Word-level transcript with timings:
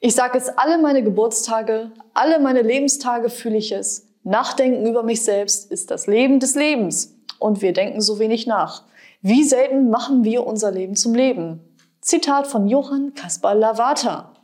Ich 0.00 0.14
sage 0.14 0.38
es 0.38 0.48
alle 0.48 0.78
meine 0.78 1.02
Geburtstage, 1.02 1.90
alle 2.14 2.38
meine 2.38 2.62
Lebenstage 2.62 3.30
fühle 3.30 3.56
ich 3.56 3.72
es. 3.72 4.06
Nachdenken 4.22 4.86
über 4.86 5.02
mich 5.02 5.24
selbst 5.24 5.72
ist 5.72 5.90
das 5.90 6.06
Leben 6.06 6.38
des 6.38 6.54
Lebens. 6.54 7.16
Und 7.40 7.62
wir 7.62 7.72
denken 7.72 8.00
so 8.00 8.20
wenig 8.20 8.46
nach. 8.46 8.84
Wie 9.22 9.42
selten 9.42 9.90
machen 9.90 10.22
wir 10.22 10.46
unser 10.46 10.70
Leben 10.70 10.94
zum 10.94 11.14
Leben? 11.14 11.60
Zitat 12.00 12.46
von 12.46 12.68
Johann 12.68 13.14
Kaspar 13.14 13.56
Lavater. 13.56 14.34